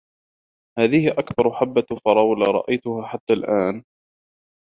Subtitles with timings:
[0.79, 3.83] هذه أكبر حبة فراولة رأيتها حتى الآن.